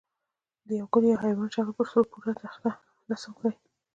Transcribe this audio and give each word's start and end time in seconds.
د 0.67 0.69
یوه 0.79 0.87
ګل 0.93 1.03
یا 1.11 1.17
حیوان 1.23 1.49
شکل 1.55 1.73
پر 1.77 1.87
څو 1.91 1.99
پوړه 2.11 2.33
تختې 2.41 2.71
رسم 3.09 3.31
کړئ. 3.37 3.53